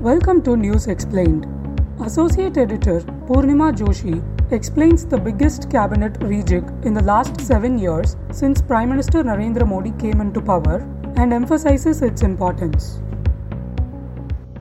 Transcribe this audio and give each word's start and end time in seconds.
Welcome 0.00 0.42
to 0.42 0.56
News 0.56 0.86
Explained. 0.86 1.44
Associate 2.00 2.56
Editor 2.56 3.00
Purnima 3.26 3.76
Joshi 3.76 4.22
explains 4.52 5.04
the 5.04 5.18
biggest 5.18 5.68
cabinet 5.72 6.12
rejig 6.20 6.84
in 6.86 6.94
the 6.94 7.02
last 7.02 7.40
seven 7.40 7.80
years 7.80 8.16
since 8.30 8.62
Prime 8.62 8.90
Minister 8.90 9.24
Narendra 9.24 9.66
Modi 9.66 9.90
came 9.98 10.20
into 10.20 10.40
power 10.40 10.86
and 11.16 11.32
emphasizes 11.32 12.00
its 12.00 12.22
importance. 12.22 13.02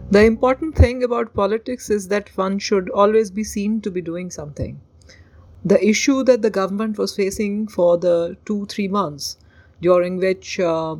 The 0.09 0.23
important 0.23 0.75
thing 0.75 1.03
about 1.03 1.35
politics 1.35 1.91
is 1.91 2.07
that 2.07 2.35
one 2.35 2.57
should 2.57 2.89
always 2.89 3.29
be 3.29 3.43
seen 3.43 3.79
to 3.81 3.91
be 3.91 4.01
doing 4.01 4.31
something. 4.31 4.81
The 5.63 5.87
issue 5.87 6.23
that 6.23 6.41
the 6.41 6.49
government 6.49 6.97
was 6.97 7.15
facing 7.15 7.67
for 7.67 7.99
the 7.99 8.37
two, 8.45 8.65
three 8.65 8.87
months 8.87 9.37
during 9.83 10.17
which 10.17 10.59
uh, 10.59 10.95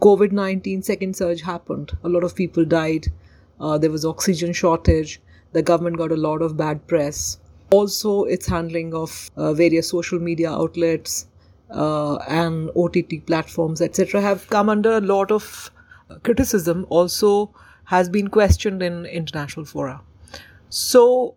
COVID 0.00 0.32
19 0.32 0.82
second 0.82 1.16
surge 1.16 1.42
happened, 1.42 1.92
a 2.02 2.08
lot 2.08 2.24
of 2.24 2.34
people 2.34 2.64
died, 2.64 3.08
uh, 3.60 3.78
there 3.78 3.90
was 3.90 4.04
oxygen 4.04 4.52
shortage, 4.52 5.20
the 5.52 5.62
government 5.62 5.96
got 5.96 6.12
a 6.12 6.16
lot 6.16 6.42
of 6.42 6.56
bad 6.56 6.86
press. 6.86 7.38
Also, 7.70 8.24
its 8.24 8.46
handling 8.46 8.94
of 8.94 9.30
uh, 9.36 9.52
various 9.52 9.88
social 9.88 10.18
media 10.18 10.50
outlets 10.50 11.26
uh, 11.70 12.16
and 12.28 12.70
OTT 12.76 13.26
platforms, 13.26 13.80
etc., 13.80 14.20
have 14.20 14.48
come 14.48 14.68
under 14.68 14.92
a 14.92 15.00
lot 15.00 15.30
of 15.30 15.70
criticism. 16.22 16.86
Also, 16.88 17.54
has 17.84 18.08
been 18.08 18.28
questioned 18.28 18.82
in 18.82 19.06
international 19.06 19.64
fora. 19.64 20.00
So, 20.68 21.36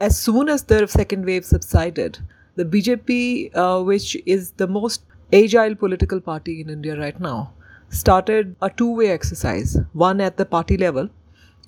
as 0.00 0.18
soon 0.18 0.48
as 0.48 0.64
the 0.64 0.86
second 0.86 1.24
wave 1.24 1.44
subsided, 1.44 2.18
the 2.56 2.64
BJP, 2.64 3.50
uh, 3.54 3.82
which 3.82 4.16
is 4.26 4.52
the 4.52 4.66
most 4.66 5.04
agile 5.32 5.74
political 5.74 6.20
party 6.20 6.60
in 6.60 6.70
India 6.70 6.96
right 6.96 7.18
now, 7.18 7.52
started 7.88 8.54
a 8.60 8.70
two 8.70 8.94
way 8.94 9.08
exercise 9.08 9.76
one 9.92 10.20
at 10.20 10.36
the 10.36 10.44
party 10.44 10.76
level, 10.76 11.08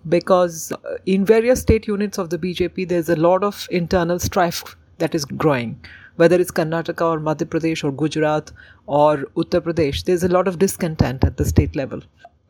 because 0.09 0.73
uh, 0.73 0.97
in 1.07 1.25
various 1.25 1.61
state 1.61 1.87
units 1.87 2.19
of 2.19 2.31
the 2.31 2.39
BJP, 2.39 2.89
there's 2.89 3.09
a 3.09 3.17
lot 3.17 3.45
of 3.45 3.67
internal 3.71 4.19
strife 4.19 4.77
that 4.99 5.15
is 5.15 5.25
growing. 5.25 5.79
Whether 6.17 6.41
it's 6.41 6.51
Karnataka 6.51 7.03
or 7.03 7.21
Madhya 7.21 7.47
Pradesh 7.47 7.85
or 7.85 7.93
Gujarat 7.93 8.51
or 8.87 9.19
Uttar 9.37 9.61
Pradesh, 9.61 10.05
there's 10.05 10.23
a 10.23 10.29
lot 10.29 10.49
of 10.49 10.59
discontent 10.59 11.25
at 11.25 11.37
the 11.37 11.45
state 11.45 11.77
level 11.77 12.01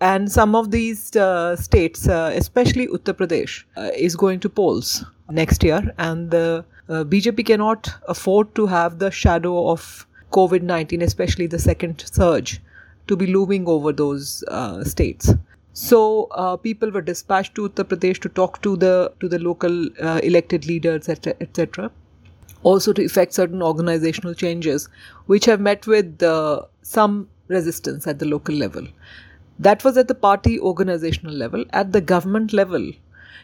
and 0.01 0.31
some 0.31 0.55
of 0.55 0.71
these 0.71 1.17
uh, 1.17 1.57
states, 1.57 2.07
uh, 2.09 2.31
especially 2.34 2.87
Uttar 2.89 3.15
Pradesh, 3.15 3.65
uh, 3.77 3.91
is 3.97 4.15
going 4.15 4.41
to 4.41 4.49
polls 4.49 5.05
next 5.31 5.62
year, 5.65 5.95
and 5.99 6.31
the 6.31 6.65
uh, 6.89 7.05
BJP 7.05 7.47
cannot 7.47 7.91
afford 8.07 8.55
to 8.55 8.67
have 8.67 8.99
the 8.99 9.11
shadow 9.11 9.71
of 9.71 10.07
COVID 10.33 10.62
19, 10.62 11.03
especially 11.03 11.47
the 11.47 11.59
second 11.59 12.05
surge, 12.12 12.61
to 13.09 13.17
be 13.17 13.27
looming 13.27 13.67
over 13.67 13.93
those 13.93 14.45
uh, 14.49 14.84
states. 14.84 15.33
So 15.79 16.29
uh, 16.31 16.57
people 16.57 16.91
were 16.91 17.03
dispatched 17.03 17.55
to 17.57 17.69
Uttar 17.69 17.85
Pradesh 17.85 18.19
to 18.21 18.31
talk 18.31 18.63
to 18.63 18.77
the 18.77 19.13
to 19.21 19.29
the 19.29 19.39
local 19.39 19.75
elected 20.29 20.67
leaders, 20.67 21.09
etc. 21.15 21.35
etc. 21.47 21.91
Also 22.63 22.95
to 22.99 23.03
effect 23.05 23.35
certain 23.35 23.63
organizational 23.63 24.33
changes, 24.43 24.89
which 25.27 25.45
have 25.45 25.61
met 25.61 25.87
with 25.87 26.25
some 26.83 27.29
resistance 27.49 28.07
at 28.07 28.19
the 28.19 28.25
local 28.27 28.55
level. 28.55 28.87
That 29.59 29.85
was 29.85 29.99
at 29.99 30.09
the 30.09 30.15
party 30.15 30.59
organizational 30.61 31.35
level. 31.35 31.67
At 31.83 31.93
the 31.93 32.01
government 32.01 32.55
level, 32.55 32.91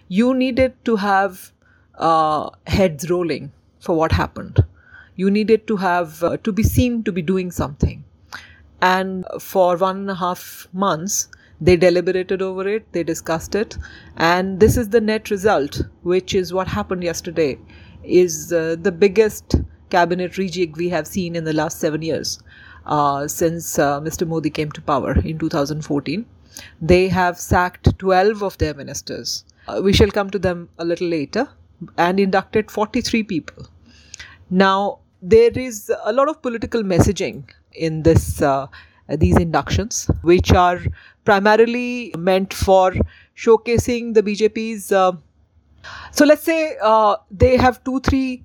you 0.08 0.32
needed 0.32 0.74
to 0.86 0.96
have 0.96 1.52
uh, 1.96 2.48
heads 2.66 3.10
rolling 3.10 3.52
for 3.80 3.94
what 3.94 4.12
happened. 4.12 4.64
You 5.16 5.30
needed 5.30 5.66
to 5.66 5.76
have 5.76 6.22
uh, 6.22 6.36
to 6.38 6.52
be 6.52 6.62
seen 6.62 7.04
to 7.04 7.12
be 7.12 7.20
doing 7.20 7.50
something. 7.50 8.04
And 8.80 9.24
for 9.38 9.76
one 9.76 9.98
and 9.98 10.10
a 10.10 10.14
half 10.14 10.68
months, 10.72 11.28
they 11.62 11.76
deliberated 11.76 12.42
over 12.42 12.66
it, 12.66 12.92
they 12.92 13.04
discussed 13.04 13.54
it, 13.54 13.78
and 14.16 14.58
this 14.58 14.76
is 14.76 14.88
the 14.88 15.00
net 15.00 15.30
result, 15.30 15.80
which 16.02 16.34
is 16.34 16.52
what 16.52 16.66
happened 16.66 17.04
yesterday, 17.04 17.56
is 18.02 18.52
uh, 18.52 18.74
the 18.80 18.90
biggest 18.90 19.54
cabinet 19.90 20.32
rejig 20.32 20.76
we 20.76 20.88
have 20.88 21.06
seen 21.06 21.36
in 21.36 21.44
the 21.44 21.52
last 21.52 21.78
seven 21.78 22.02
years 22.02 22.42
uh, 22.86 23.28
since 23.28 23.78
uh, 23.78 24.00
Mr. 24.00 24.26
Modi 24.26 24.50
came 24.50 24.72
to 24.72 24.80
power 24.80 25.12
in 25.20 25.38
2014. 25.38 26.26
They 26.80 27.08
have 27.08 27.38
sacked 27.38 27.96
12 27.98 28.42
of 28.42 28.58
their 28.58 28.74
ministers. 28.74 29.44
Uh, 29.68 29.80
we 29.84 29.92
shall 29.92 30.10
come 30.10 30.30
to 30.30 30.38
them 30.40 30.68
a 30.78 30.84
little 30.84 31.08
later 31.08 31.48
and 31.96 32.18
inducted 32.18 32.70
43 32.70 33.22
people. 33.22 33.68
Now, 34.50 34.98
there 35.22 35.52
is 35.54 35.92
a 36.04 36.12
lot 36.12 36.28
of 36.28 36.42
political 36.42 36.82
messaging 36.82 37.44
in 37.72 38.02
this 38.02 38.42
uh, 38.42 38.66
these 39.08 39.36
inductions, 39.36 40.10
which 40.22 40.52
are 40.52 40.80
primarily 41.24 42.14
meant 42.18 42.52
for 42.52 42.94
showcasing 43.36 44.14
the 44.14 44.22
BJP's. 44.22 44.92
Uh, 44.92 45.12
so 46.12 46.24
let's 46.24 46.42
say 46.42 46.76
uh, 46.82 47.16
they 47.30 47.56
have 47.56 47.82
two, 47.84 48.00
three 48.00 48.44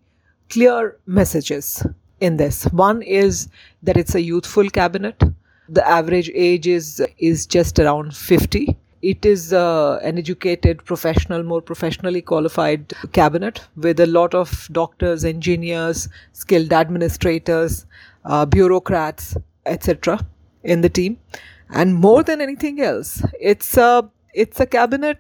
clear 0.49 0.97
messages 1.05 1.85
in 2.19 2.37
this. 2.37 2.66
One 2.66 3.01
is 3.01 3.49
that 3.83 3.97
it's 3.97 4.16
a 4.16 4.21
youthful 4.21 4.69
cabinet. 4.69 5.21
The 5.69 5.87
average 5.87 6.31
age 6.33 6.67
is 6.67 7.03
is 7.17 7.45
just 7.45 7.79
around 7.79 8.16
50. 8.16 8.77
It 9.01 9.25
is 9.25 9.53
uh, 9.53 9.99
an 10.03 10.17
educated, 10.17 10.83
professional, 10.83 11.43
more 11.43 11.61
professionally 11.61 12.21
qualified 12.21 12.93
cabinet 13.13 13.61
with 13.75 13.99
a 13.99 14.07
lot 14.07 14.33
of 14.33 14.67
doctors, 14.71 15.23
engineers, 15.23 16.09
skilled 16.33 16.73
administrators, 16.73 17.85
uh, 18.25 18.45
bureaucrats, 18.45 19.37
etc. 19.66 20.25
in 20.63 20.81
the 20.81 20.89
team. 20.89 21.19
And 21.69 21.95
more 21.95 22.23
than 22.23 22.41
anything 22.41 22.79
else, 22.81 23.23
it's 23.39 23.78
a 23.78 24.09
it's 24.33 24.59
a 24.59 24.66
cabinet 24.66 25.19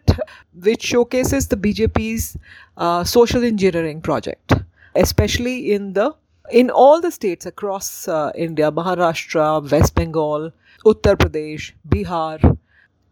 which 0.53 0.83
showcases 0.83 1.47
the 1.47 1.57
BJP's 1.57 2.37
uh, 2.77 3.03
social 3.03 3.43
engineering 3.43 4.01
project, 4.01 4.53
especially 4.95 5.71
in 5.71 5.93
the 5.93 6.15
in 6.51 6.69
all 6.69 7.01
the 7.01 7.11
states 7.11 7.45
across 7.45 8.07
uh, 8.07 8.31
India, 8.35 8.71
Maharashtra, 8.71 9.69
West 9.69 9.95
Bengal, 9.95 10.51
Uttar 10.85 11.15
Pradesh, 11.17 11.73
Bihar, 11.89 12.57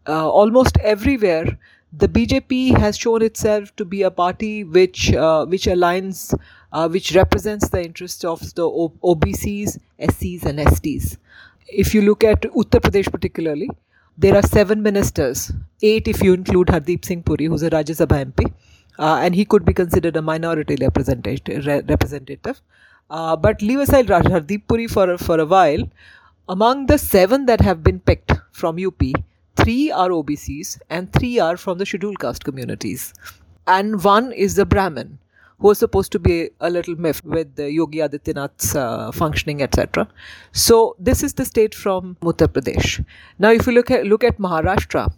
uh, 0.08 0.30
almost 0.30 0.78
everywhere, 0.78 1.58
the 1.92 2.08
BJP 2.08 2.78
has 2.78 2.96
shown 2.96 3.22
itself 3.22 3.74
to 3.76 3.84
be 3.84 4.02
a 4.02 4.10
party 4.10 4.64
which 4.64 5.12
uh, 5.12 5.44
which 5.46 5.64
aligns, 5.66 6.34
uh, 6.72 6.88
which 6.88 7.14
represents 7.14 7.68
the 7.68 7.84
interests 7.84 8.24
of 8.24 8.40
the 8.54 8.62
o- 8.64 8.92
OBCs, 9.02 9.78
SCs, 10.00 10.44
and 10.44 10.58
STs. 10.60 11.16
If 11.68 11.94
you 11.94 12.02
look 12.02 12.22
at 12.22 12.42
Uttar 12.42 12.80
Pradesh 12.80 13.10
particularly, 13.10 13.68
there 14.16 14.36
are 14.36 14.42
seven 14.42 14.82
ministers, 14.82 15.52
eight 15.82 16.06
if 16.08 16.22
you 16.22 16.32
include 16.32 16.68
Hardeep 16.68 17.04
Singh 17.04 17.22
Puri, 17.22 17.46
who's 17.46 17.62
a 17.62 17.70
Rajya 17.70 18.06
Sabha 18.06 18.24
MP, 18.24 18.52
uh, 18.98 19.18
and 19.20 19.34
he 19.34 19.44
could 19.44 19.64
be 19.64 19.74
considered 19.74 20.16
a 20.16 20.22
minority 20.22 20.76
representative. 20.80 21.66
representative. 21.88 22.60
Uh, 23.10 23.36
but 23.36 23.60
leave 23.62 23.80
aside 23.80 24.06
Hardeep 24.06 24.62
Puri 24.68 24.86
for, 24.86 25.18
for 25.18 25.40
a 25.40 25.44
while. 25.44 25.82
Among 26.48 26.86
the 26.86 26.98
seven 26.98 27.46
that 27.46 27.60
have 27.60 27.82
been 27.82 27.98
picked 27.98 28.32
from 28.52 28.78
UP, 28.78 29.02
three 29.56 29.90
are 29.90 30.10
OBCs 30.10 30.80
and 30.88 31.12
three 31.12 31.40
are 31.40 31.56
from 31.56 31.78
the 31.78 31.86
scheduled 31.86 32.20
caste 32.20 32.44
communities. 32.44 33.12
And 33.66 34.02
one 34.02 34.32
is 34.32 34.54
the 34.54 34.64
Brahmin, 34.64 35.18
who 35.58 35.68
was 35.68 35.78
supposed 35.78 36.12
to 36.12 36.18
be 36.18 36.50
a 36.60 36.70
little 36.70 36.96
miffed 36.96 37.24
with 37.24 37.54
the 37.56 37.70
Yogi 37.72 37.98
Adityanath's 37.98 38.74
uh, 38.74 39.10
functioning, 39.12 39.62
etc. 39.62 40.06
So 40.52 40.96
this 40.98 41.22
is 41.22 41.34
the 41.34 41.44
state 41.44 41.74
from 41.74 42.16
Uttar 42.22 42.48
Pradesh. 42.48 43.04
Now, 43.38 43.50
if 43.50 43.66
you 43.66 43.72
look 43.72 43.90
at 43.90 44.06
look 44.06 44.24
at 44.24 44.38
Maharashtra, 44.38 45.12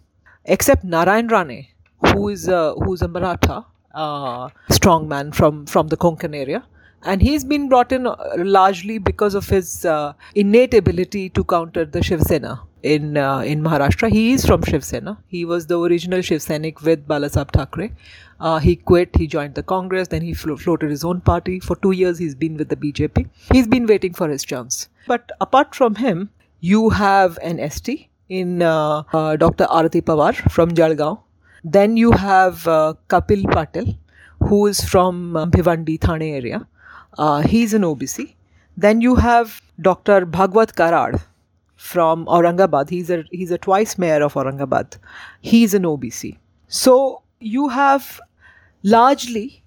except 0.45 0.83
Narayan 0.83 1.27
Rane, 1.27 1.67
who 2.13 2.29
is 2.29 2.47
a, 2.47 2.73
who's 2.75 3.01
a 3.01 3.07
Maratha 3.07 3.65
uh, 3.93 4.49
strongman 4.69 5.33
from 5.33 5.65
from 5.65 5.87
the 5.89 5.97
Konkan 5.97 6.35
area, 6.35 6.63
and 7.03 7.21
he's 7.21 7.43
been 7.43 7.67
brought 7.69 7.91
in 7.91 8.07
uh, 8.07 8.15
largely 8.37 8.97
because 8.97 9.35
of 9.35 9.47
his 9.49 9.85
uh, 9.85 10.13
innate 10.35 10.73
ability 10.73 11.29
to 11.29 11.43
counter 11.43 11.85
the 11.85 12.01
Shiv 12.03 12.21
Sena 12.21 12.61
in 12.83 13.17
uh, 13.17 13.39
in 13.39 13.61
Maharashtra. 13.61 14.09
He 14.09 14.33
is 14.33 14.45
from 14.45 14.63
Shiv 14.63 14.83
Sena. 14.83 15.17
He 15.27 15.45
was 15.45 15.67
the 15.67 15.79
original 15.79 16.21
Shiv 16.21 16.41
Sainik 16.41 16.81
with 16.81 17.07
Balasaheb 17.07 17.51
Thackeray. 17.51 17.93
Uh, 18.39 18.59
he 18.59 18.75
quit. 18.75 19.15
He 19.15 19.27
joined 19.27 19.55
the 19.55 19.63
Congress. 19.63 20.07
Then 20.07 20.21
he 20.21 20.33
flo- 20.33 20.57
floated 20.57 20.89
his 20.89 21.03
own 21.03 21.21
party. 21.21 21.59
For 21.59 21.75
two 21.75 21.91
years, 21.91 22.17
he's 22.17 22.35
been 22.35 22.57
with 22.57 22.69
the 22.69 22.75
BJP. 22.75 23.27
He's 23.51 23.67
been 23.67 23.85
waiting 23.85 24.13
for 24.13 24.29
his 24.29 24.43
chance. 24.43 24.89
But 25.07 25.31
apart 25.41 25.75
from 25.75 25.95
him, 25.95 26.29
you 26.61 26.89
have 26.89 27.37
an 27.41 27.69
ST 27.69 28.07
in 28.29 28.61
uh, 28.61 29.03
uh, 29.11 29.35
Dr. 29.35 29.65
Arati 29.65 30.01
Pawar 30.01 30.35
from 30.51 30.71
Jalgaon. 30.71 31.19
Then 31.63 31.97
you 31.97 32.11
have 32.11 32.63
Kapil 33.09 33.51
Patel, 33.51 33.97
who 34.39 34.67
is 34.67 34.81
from 34.81 35.33
Bhivandi, 35.33 35.99
Thane 35.99 36.33
area. 36.33 36.65
Uh, 37.17 37.41
he's 37.41 37.73
an 37.73 37.81
OBC. 37.81 38.35
Then 38.77 39.01
you 39.01 39.15
have 39.15 39.61
Dr. 39.81 40.25
Bhagwat 40.25 40.73
Karad 40.75 41.21
from 41.79 42.25
Aurangabad. 42.25 42.89
He's 42.89 43.09
a 43.09 43.23
he's 43.31 43.51
a 43.51 43.57
twice 43.57 43.97
mayor 43.97 44.21
of 44.21 44.33
Aurangabad. 44.33 44.97
He's 45.41 45.73
an 45.73 45.83
OBC. 45.83 46.37
So 46.67 47.21
you 47.39 47.69
have 47.69 48.19
largely 48.83 49.63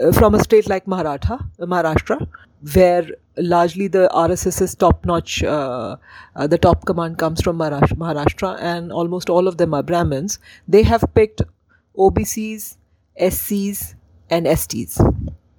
uh, 0.00 0.12
from 0.12 0.34
a 0.34 0.40
state 0.44 0.68
like 0.68 0.86
Maratha, 0.86 1.38
uh, 1.58 1.66
Maharashtra, 1.66 2.28
where 2.74 3.06
largely 3.36 3.88
the 3.88 4.08
RSS's 4.14 4.74
top-notch, 4.74 5.42
uh, 5.42 5.96
uh, 6.36 6.46
the 6.46 6.58
top 6.58 6.84
command 6.84 7.16
comes 7.18 7.40
from 7.40 7.56
Maharashtra, 7.58 8.58
and 8.60 8.92
almost 8.92 9.30
all 9.30 9.48
of 9.48 9.56
them 9.56 9.72
are 9.72 9.82
Brahmins. 9.82 10.38
They 10.68 10.82
have 10.82 11.02
picked 11.14 11.40
OBCs, 11.96 12.76
SCs, 13.18 13.94
and 14.28 14.46
STs. 14.46 15.00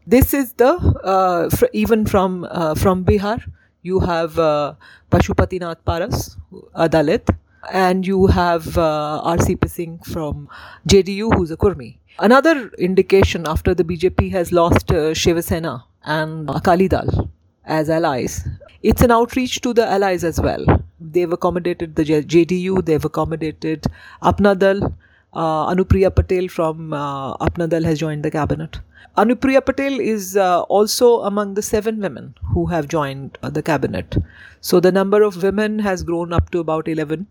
This 0.06 0.34
is 0.34 0.54
the 0.54 0.74
uh, 1.04 1.50
fr- 1.50 1.74
even 1.74 2.06
from 2.06 2.48
from 2.76 3.04
Bihar. 3.04 3.44
You 3.84 4.00
have 4.00 4.38
uh, 4.38 4.76
Pashupatinath 5.12 5.78
Paras, 5.86 6.38
a 6.76 6.88
Dalit, 6.88 7.28
and 7.72 8.06
you 8.06 8.28
have 8.28 8.78
uh, 8.78 9.22
R.C.P. 9.24 9.68
Singh 9.68 10.00
from 10.00 10.48
JDU, 10.88 11.36
who's 11.36 11.52
a 11.52 11.58
Kurmi. 11.58 11.98
Another 12.20 12.70
indication 12.78 13.48
after 13.48 13.74
the 13.74 13.84
BJP 13.84 14.32
has 14.32 14.52
lost 14.52 14.92
uh, 14.92 15.14
Shiv 15.14 15.44
Sena 15.44 15.86
and 16.04 16.50
Akali 16.50 16.88
Dal 16.88 17.30
as 17.66 17.90
allies, 17.90 18.48
it's 18.84 19.02
an 19.02 19.12
outreach 19.12 19.62
to 19.62 19.74
the 19.74 19.88
allies 19.88 20.24
as 20.24 20.40
well. 20.40 20.64
They've 21.00 21.32
accommodated 21.32 21.96
the 21.96 22.04
JDU, 22.04 22.86
they've 22.86 23.04
accommodated 23.04 23.86
Apna 24.22 24.58
Dal. 24.58 24.94
Uh, 25.34 25.74
Anupriya 25.74 26.14
Patel 26.14 26.50
from 26.50 26.92
uh, 26.92 27.36
Apna 27.38 27.70
Dal 27.70 27.84
has 27.84 27.98
joined 28.00 28.24
the 28.24 28.32
cabinet. 28.32 28.80
Anupriya 29.18 29.66
Patel 29.66 30.00
is 30.00 30.38
uh, 30.38 30.62
also 30.64 31.22
among 31.22 31.56
the 31.56 31.62
seven 31.62 32.00
women 32.00 32.34
who 32.54 32.66
have 32.68 32.88
joined 32.88 33.38
uh, 33.44 33.50
the 33.50 33.62
cabinet. 33.62 34.16
So 34.62 34.80
the 34.80 34.92
number 34.92 35.22
of 35.22 35.44
women 35.44 35.80
has 35.80 36.04
grown 36.04 36.32
up 36.32 36.50
to 36.52 36.60
about 36.60 36.88
11 36.88 37.28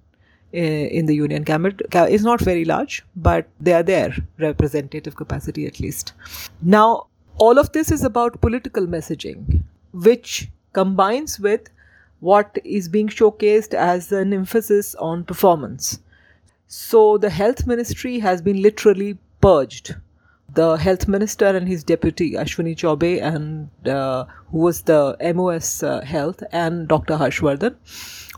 uh, 0.52 0.56
in 0.56 1.06
the 1.06 1.14
union 1.14 1.44
cabinet. 1.44 1.80
It's 1.92 2.22
not 2.22 2.40
very 2.40 2.64
large, 2.64 3.02
but 3.16 3.48
they 3.60 3.72
are 3.72 3.82
there, 3.82 4.14
representative 4.38 5.16
capacity 5.16 5.66
at 5.66 5.80
least. 5.80 6.12
Now, 6.60 7.06
all 7.38 7.58
of 7.58 7.72
this 7.72 7.90
is 7.90 8.04
about 8.04 8.40
political 8.40 8.86
messaging, 8.86 9.62
which 9.92 10.48
combines 10.72 11.40
with 11.40 11.70
what 12.20 12.58
is 12.64 12.88
being 12.88 13.08
showcased 13.08 13.72
as 13.74 14.12
an 14.12 14.32
emphasis 14.32 14.94
on 14.96 15.24
performance. 15.24 16.00
So 16.66 17.18
the 17.18 17.30
health 17.30 17.66
ministry 17.66 18.18
has 18.18 18.42
been 18.42 18.60
literally 18.60 19.18
purged. 19.40 19.96
The 20.54 20.76
health 20.76 21.06
minister 21.06 21.46
and 21.46 21.68
his 21.68 21.84
deputy 21.84 22.32
Ashwini 22.32 22.74
Chaube 22.76 23.22
and 23.22 23.88
uh, 23.88 24.24
who 24.50 24.58
was 24.58 24.82
the 24.82 25.16
MOS 25.34 25.82
uh, 25.82 26.00
health 26.00 26.42
and 26.52 26.88
Dr. 26.88 27.16
Harshvardhan, 27.16 27.76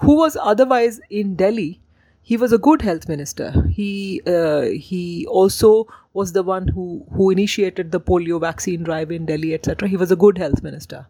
who 0.00 0.16
was 0.16 0.36
otherwise 0.40 1.00
in 1.10 1.36
Delhi. 1.36 1.80
He 2.22 2.36
was 2.36 2.52
a 2.52 2.58
good 2.58 2.82
health 2.82 3.08
minister. 3.08 3.66
He 3.70 4.20
uh, 4.26 4.62
he 4.90 5.26
also 5.26 5.86
was 6.12 6.32
the 6.32 6.42
one 6.42 6.68
who 6.68 7.04
who 7.12 7.30
initiated 7.30 7.92
the 7.92 8.00
polio 8.00 8.40
vaccine 8.40 8.82
drive 8.82 9.10
in 9.10 9.26
Delhi, 9.26 9.54
etc. 9.54 9.88
He 9.88 9.96
was 9.96 10.12
a 10.12 10.16
good 10.16 10.38
health 10.38 10.62
minister 10.62 11.06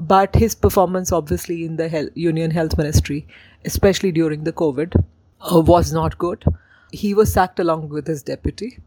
but 0.00 0.34
his 0.34 0.54
performance 0.54 1.12
obviously 1.12 1.64
in 1.64 1.76
the 1.76 1.88
health, 1.88 2.10
union 2.14 2.50
health 2.50 2.76
ministry 2.76 3.26
especially 3.64 4.10
during 4.10 4.44
the 4.44 4.52
covid 4.52 4.94
uh, 5.52 5.60
was 5.60 5.92
not 5.92 6.18
good 6.18 6.44
he 6.92 7.14
was 7.14 7.32
sacked 7.32 7.60
along 7.60 7.88
with 7.88 8.06
his 8.06 8.22
deputy 8.22 8.78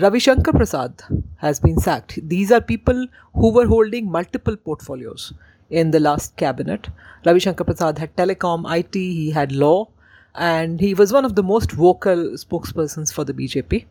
ravi 0.00 0.18
shankar 0.18 0.52
prasad 0.52 1.02
has 1.36 1.60
been 1.60 1.78
sacked. 1.78 2.18
These 2.28 2.52
are 2.52 2.60
people 2.60 3.06
who 3.34 3.52
were 3.52 3.66
holding 3.66 4.10
multiple 4.10 4.56
portfolios 4.56 5.32
in 5.70 5.90
the 5.90 6.00
last 6.00 6.36
cabinet. 6.36 6.88
Ravi 7.24 7.40
shankar 7.40 7.64
prasad 7.64 7.98
had 7.98 8.16
telecom 8.16 8.64
it 8.78 8.94
he 8.94 9.30
had 9.30 9.52
law 9.52 9.88
and 10.34 10.80
he 10.80 10.94
was 10.94 11.12
one 11.12 11.24
of 11.24 11.34
the 11.34 11.42
most 11.42 11.72
vocal 11.72 12.16
spokespersons 12.44 13.12
for 13.12 13.24
the 13.24 13.32
bjp 13.32 13.84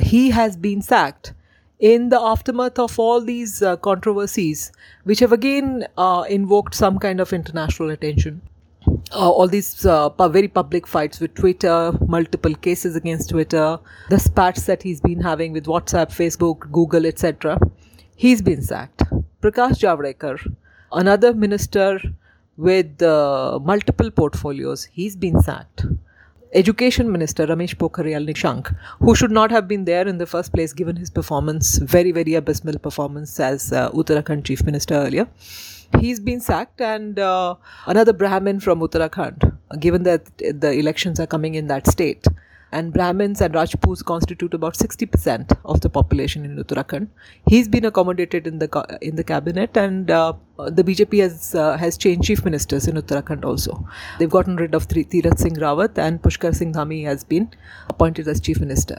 he 0.00 0.30
has 0.30 0.56
been 0.56 0.80
sacked 0.80 1.32
in 1.78 2.08
the 2.08 2.20
aftermath 2.20 2.78
of 2.78 2.98
all 2.98 3.20
these 3.20 3.62
uh, 3.62 3.76
controversies, 3.76 4.72
which 5.04 5.20
have 5.20 5.32
again 5.32 5.86
uh, 5.96 6.24
invoked 6.28 6.74
some 6.74 6.98
kind 6.98 7.20
of 7.20 7.32
international 7.32 7.90
attention. 7.90 8.42
Uh, 9.12 9.30
all 9.30 9.48
these 9.48 9.86
uh, 9.86 10.08
very 10.28 10.48
public 10.48 10.86
fights 10.86 11.20
with 11.20 11.34
Twitter, 11.34 11.92
multiple 12.06 12.54
cases 12.54 12.96
against 12.96 13.30
Twitter, 13.30 13.78
the 14.10 14.18
spats 14.18 14.66
that 14.66 14.82
he's 14.82 15.00
been 15.00 15.20
having 15.20 15.52
with 15.52 15.66
WhatsApp, 15.66 16.10
Facebook, 16.10 16.70
Google, 16.70 17.06
etc. 17.06 17.58
He's 18.16 18.42
been 18.42 18.62
sacked. 18.62 19.02
Prakash 19.42 19.78
Javadekar, 19.84 20.54
another 20.92 21.32
minister 21.32 22.00
with 22.56 23.00
uh, 23.02 23.58
multiple 23.62 24.10
portfolios, 24.10 24.84
he's 24.84 25.16
been 25.16 25.40
sacked. 25.42 25.86
Education 26.54 27.12
Minister 27.12 27.46
Ramesh 27.46 27.74
Pokhriyal 27.76 28.26
Nishank, 28.26 28.74
who 29.00 29.14
should 29.14 29.30
not 29.30 29.50
have 29.50 29.68
been 29.68 29.84
there 29.84 30.08
in 30.08 30.16
the 30.16 30.26
first 30.26 30.50
place 30.52 30.72
given 30.72 30.96
his 30.96 31.10
performance, 31.10 31.76
very, 31.76 32.10
very 32.10 32.34
abysmal 32.34 32.78
performance 32.78 33.38
as 33.38 33.70
uh, 33.70 33.90
Uttarakhand 33.90 34.44
Chief 34.44 34.64
Minister 34.64 34.94
earlier. 34.94 35.28
He's 36.00 36.20
been 36.20 36.40
sacked, 36.40 36.80
and 36.80 37.18
uh, 37.18 37.56
another 37.86 38.14
Brahmin 38.14 38.60
from 38.60 38.80
Uttarakhand, 38.80 39.56
given 39.78 40.04
that 40.04 40.26
the 40.38 40.72
elections 40.72 41.20
are 41.20 41.26
coming 41.26 41.54
in 41.54 41.66
that 41.66 41.86
state. 41.86 42.26
And 42.70 42.92
Brahmins 42.92 43.40
and 43.40 43.54
Rajputs 43.54 44.02
constitute 44.02 44.52
about 44.52 44.74
60% 44.74 45.56
of 45.64 45.80
the 45.80 45.88
population 45.88 46.44
in 46.44 46.62
Uttarakhand. 46.62 47.08
He's 47.46 47.66
been 47.66 47.84
accommodated 47.84 48.46
in 48.46 48.58
the 48.58 48.98
in 49.00 49.16
the 49.16 49.24
cabinet, 49.24 49.76
and 49.76 50.10
uh, 50.10 50.34
the 50.58 50.84
BJP 50.84 51.20
has 51.20 51.54
uh, 51.54 51.76
has 51.78 51.96
changed 51.96 52.26
chief 52.26 52.44
ministers 52.44 52.86
in 52.86 52.96
Uttarakhand 52.96 53.44
also. 53.44 53.86
They've 54.18 54.28
gotten 54.28 54.56
rid 54.56 54.74
of 54.74 54.86
Tirath 54.88 55.38
Singh 55.38 55.56
Rawat, 55.56 55.96
and 55.96 56.20
Pushkar 56.20 56.54
Singh 56.54 56.72
Dhami 56.74 57.04
has 57.04 57.24
been 57.24 57.50
appointed 57.88 58.28
as 58.28 58.40
chief 58.40 58.60
minister. 58.60 58.98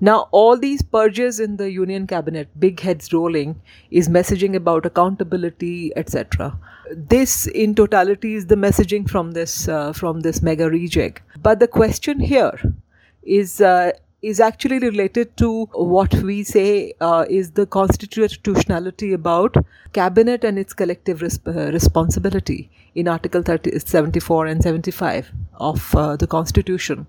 Now, 0.00 0.28
all 0.30 0.56
these 0.56 0.82
purges 0.82 1.38
in 1.38 1.56
the 1.56 1.70
union 1.70 2.06
cabinet, 2.06 2.48
big 2.58 2.80
heads 2.80 3.12
rolling, 3.12 3.60
is 3.90 4.08
messaging 4.08 4.56
about 4.56 4.86
accountability, 4.86 5.92
etc. 5.96 6.58
This, 6.94 7.46
in 7.46 7.74
totality, 7.74 8.34
is 8.34 8.46
the 8.46 8.56
messaging 8.56 9.08
from 9.08 9.32
this 9.32 9.68
uh, 9.68 9.92
from 9.92 10.20
this 10.20 10.40
mega 10.42 10.70
rejig. 10.70 11.18
But 11.42 11.60
the 11.60 11.68
question 11.68 12.20
here 12.20 12.74
is 13.22 13.60
uh, 13.60 13.92
is 14.22 14.38
actually 14.38 14.78
related 14.78 15.36
to 15.36 15.66
what 15.74 16.14
we 16.14 16.44
say 16.44 16.94
uh, 17.00 17.24
is 17.28 17.50
the 17.52 17.66
constitutionality 17.66 19.12
about 19.12 19.56
cabinet 19.92 20.44
and 20.44 20.58
its 20.58 20.72
collective 20.72 21.22
res- 21.22 21.40
uh, 21.46 21.70
responsibility 21.72 22.70
in 22.94 23.08
article 23.08 23.42
30, 23.42 23.80
74 23.80 24.46
and 24.46 24.62
75 24.62 25.32
of 25.54 25.94
uh, 25.96 26.16
the 26.16 26.26
constitution. 26.28 27.06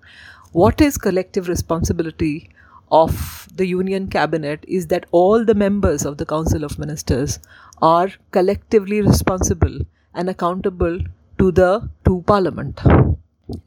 What 0.54 0.82
is 0.82 0.98
collective 0.98 1.48
responsibility 1.48 2.50
of 2.92 3.48
the 3.56 3.66
union 3.68 4.08
cabinet 4.08 4.66
is 4.68 4.88
that 4.88 5.06
all 5.12 5.46
the 5.46 5.56
members 5.56 6.06
of 6.06 6.18
the 6.18 6.26
council 6.26 6.64
of 6.64 6.80
ministers 6.80 7.40
are 7.82 8.10
collectively 8.32 9.02
responsible 9.02 9.80
and 10.16 10.30
accountable 10.30 11.00
to 11.38 11.52
the 11.52 11.90
to 12.06 12.24
parliament. 12.28 12.82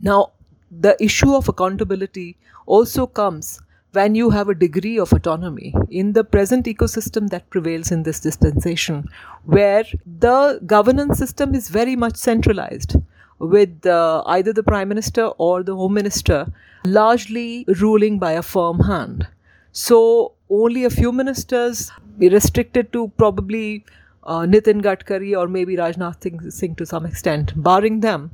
Now 0.00 0.32
the 0.80 0.96
issue 1.02 1.34
of 1.34 1.48
accountability 1.48 2.36
also 2.66 3.06
comes 3.06 3.60
when 3.92 4.14
you 4.14 4.30
have 4.30 4.48
a 4.48 4.54
degree 4.54 4.98
of 4.98 5.12
autonomy 5.12 5.74
in 5.90 6.12
the 6.12 6.22
present 6.22 6.66
ecosystem 6.66 7.28
that 7.30 7.48
prevails 7.50 7.90
in 7.90 8.02
this 8.02 8.20
dispensation, 8.20 9.08
where 9.44 9.84
the 10.20 10.60
governance 10.66 11.18
system 11.18 11.54
is 11.54 11.68
very 11.70 11.96
much 11.96 12.16
centralized, 12.16 12.96
with 13.38 13.86
uh, 13.86 14.22
either 14.26 14.52
the 14.52 14.62
prime 14.62 14.88
minister 14.88 15.26
or 15.38 15.62
the 15.62 15.74
home 15.74 15.94
minister 15.94 16.46
largely 16.84 17.64
ruling 17.80 18.18
by 18.18 18.32
a 18.32 18.42
firm 18.42 18.80
hand. 18.80 19.26
So, 19.72 20.32
only 20.48 20.84
a 20.84 20.90
few 20.90 21.12
ministers, 21.12 21.90
restricted 22.18 22.92
to 22.92 23.08
probably 23.16 23.84
uh, 24.24 24.40
Nitin 24.40 24.82
Gadkari 24.82 25.38
or 25.38 25.48
maybe 25.48 25.76
Rajnath 25.76 26.22
Singh, 26.22 26.50
Singh 26.50 26.74
to 26.76 26.86
some 26.86 27.04
extent, 27.04 27.52
barring 27.56 28.00
them, 28.00 28.30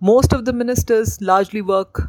most 0.00 0.32
of 0.32 0.44
the 0.46 0.52
ministers 0.52 1.20
largely 1.20 1.60
work 1.60 2.02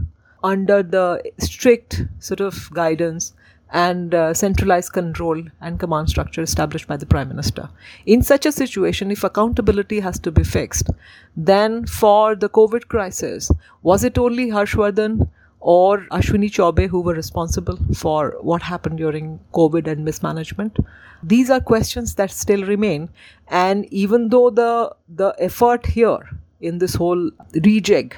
under 0.43 0.81
the 0.81 1.21
strict 1.37 2.05
sort 2.19 2.39
of 2.39 2.69
guidance 2.73 3.33
and 3.71 4.13
uh, 4.13 4.33
centralized 4.33 4.91
control 4.91 5.41
and 5.61 5.79
command 5.79 6.09
structure 6.09 6.41
established 6.41 6.87
by 6.87 6.97
the 6.97 7.05
prime 7.05 7.27
minister. 7.27 7.69
In 8.05 8.21
such 8.21 8.45
a 8.45 8.51
situation, 8.51 9.11
if 9.11 9.23
accountability 9.23 9.99
has 10.01 10.19
to 10.19 10.31
be 10.31 10.43
fixed, 10.43 10.89
then 11.37 11.85
for 11.85 12.35
the 12.35 12.49
COVID 12.49 12.87
crisis, 12.87 13.51
was 13.81 14.03
it 14.03 14.17
only 14.17 14.47
Harshvardhan 14.47 15.29
or 15.59 15.99
Ashwini 16.11 16.49
Chaube 16.49 16.87
who 16.87 17.01
were 17.01 17.13
responsible 17.13 17.77
for 17.95 18.35
what 18.41 18.61
happened 18.61 18.97
during 18.97 19.39
COVID 19.53 19.87
and 19.87 20.03
mismanagement? 20.03 20.77
These 21.23 21.49
are 21.49 21.61
questions 21.61 22.15
that 22.15 22.31
still 22.31 22.65
remain. 22.65 23.09
And 23.47 23.85
even 23.93 24.29
though 24.29 24.49
the 24.49 24.95
the 25.07 25.35
effort 25.39 25.85
here 25.85 26.29
in 26.61 26.77
this 26.77 26.95
whole 26.95 27.29
rejig 27.53 28.13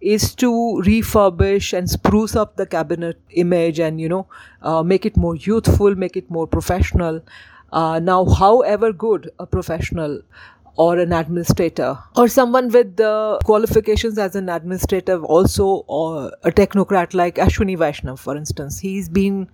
is 0.00 0.34
to 0.34 0.50
refurbish 0.86 1.76
and 1.76 1.90
spruce 1.90 2.34
up 2.34 2.56
the 2.56 2.66
cabinet 2.66 3.18
image 3.30 3.78
and 3.78 4.00
you 4.00 4.08
know 4.08 4.26
uh, 4.62 4.82
make 4.82 5.04
it 5.04 5.16
more 5.16 5.36
youthful 5.36 5.94
make 5.94 6.16
it 6.16 6.30
more 6.30 6.46
professional. 6.46 7.22
Uh, 7.72 8.00
now 8.00 8.24
however 8.24 8.92
good 8.92 9.30
a 9.38 9.46
professional 9.46 10.20
or 10.76 10.98
an 10.98 11.12
administrator 11.12 11.98
or 12.16 12.26
someone 12.28 12.68
with 12.68 12.96
the 12.96 13.38
qualifications 13.44 14.18
as 14.18 14.34
an 14.34 14.48
administrator 14.48 15.22
also 15.24 15.66
or 15.86 16.32
a 16.44 16.50
technocrat 16.50 17.12
like 17.12 17.40
ashwini 17.46 17.76
vaishnav 17.82 18.18
for 18.18 18.36
instance 18.36 18.78
he's 18.78 19.08
been 19.08 19.48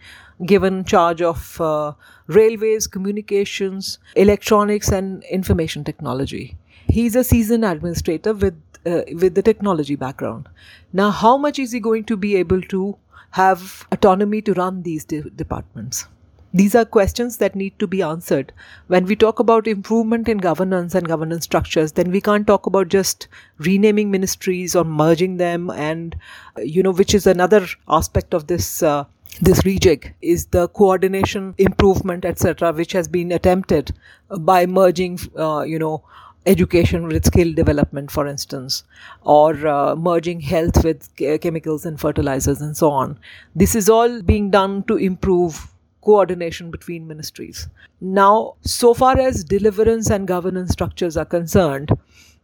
given 0.44 0.84
charge 0.84 1.22
of 1.22 1.60
uh, 1.60 1.92
railways 2.26 2.86
communications 2.86 3.98
electronics 4.14 4.92
and 5.00 5.24
information 5.24 5.84
technology 5.84 6.56
he's 6.88 7.16
a 7.16 7.24
seasoned 7.24 7.64
administrator 7.64 8.34
with 8.34 8.54
uh, 8.86 9.02
with 9.14 9.34
the 9.34 9.42
technology 9.42 9.96
background. 9.96 10.48
Now, 10.92 11.10
how 11.10 11.36
much 11.36 11.58
is 11.58 11.72
he 11.72 11.80
going 11.80 12.04
to 12.04 12.16
be 12.16 12.36
able 12.36 12.62
to 12.62 12.96
have 13.30 13.86
autonomy 13.92 14.42
to 14.42 14.54
run 14.54 14.82
these 14.82 15.04
de- 15.04 15.30
departments? 15.30 16.06
These 16.54 16.74
are 16.74 16.84
questions 16.84 17.36
that 17.38 17.54
need 17.54 17.78
to 17.80 17.86
be 17.86 18.00
answered. 18.00 18.52
When 18.86 19.04
we 19.04 19.16
talk 19.16 19.40
about 19.40 19.66
improvement 19.66 20.28
in 20.28 20.38
governance 20.38 20.94
and 20.94 21.06
governance 21.06 21.44
structures, 21.44 21.92
then 21.92 22.10
we 22.10 22.20
can't 22.20 22.46
talk 22.46 22.64
about 22.66 22.88
just 22.88 23.28
renaming 23.58 24.10
ministries 24.10 24.74
or 24.74 24.84
merging 24.84 25.36
them, 25.36 25.68
and 25.70 26.16
you 26.56 26.82
know, 26.82 26.92
which 26.92 27.14
is 27.14 27.26
another 27.26 27.66
aspect 27.88 28.32
of 28.32 28.46
this. 28.46 28.82
Uh, 28.82 29.04
this 29.40 29.60
rejig 29.62 30.12
is 30.22 30.46
the 30.46 30.66
coordination 30.68 31.54
improvement 31.58 32.24
etc 32.24 32.72
which 32.72 32.92
has 32.92 33.06
been 33.06 33.30
attempted 33.32 33.92
by 34.40 34.64
merging 34.64 35.18
uh, 35.36 35.60
you 35.60 35.78
know 35.78 36.02
education 36.46 37.08
with 37.08 37.24
skill 37.26 37.52
development 37.52 38.10
for 38.10 38.26
instance 38.26 38.84
or 39.22 39.66
uh, 39.66 39.94
merging 39.96 40.40
health 40.40 40.84
with 40.84 41.08
chemicals 41.16 41.84
and 41.84 42.00
fertilizers 42.00 42.60
and 42.60 42.76
so 42.76 42.90
on 42.90 43.18
this 43.54 43.74
is 43.74 43.88
all 43.88 44.22
being 44.22 44.50
done 44.50 44.82
to 44.84 44.96
improve 44.96 45.68
coordination 46.06 46.70
between 46.70 47.08
ministries. 47.08 47.68
Now, 48.00 48.54
so 48.60 48.94
far 48.94 49.18
as 49.18 49.42
deliverance 49.42 50.08
and 50.08 50.28
governance 50.28 50.70
structures 50.70 51.16
are 51.16 51.24
concerned, 51.24 51.90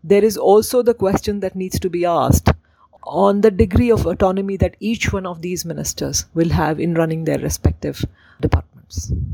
there 0.02 0.24
is 0.24 0.36
also 0.36 0.82
the 0.82 0.94
question 0.94 1.38
that 1.40 1.54
needs 1.54 1.78
to 1.78 1.88
be 1.88 2.04
asked 2.04 2.50
on 3.04 3.40
the 3.40 3.50
degree 3.50 3.90
of 3.90 4.06
autonomy 4.06 4.56
that 4.56 4.76
each 4.80 5.12
one 5.12 5.26
of 5.26 5.42
these 5.42 5.64
ministers 5.64 6.26
will 6.34 6.50
have 6.50 6.80
in 6.80 6.94
running 6.94 7.24
their 7.24 7.38
respective 7.38 8.04
departments. 8.40 9.12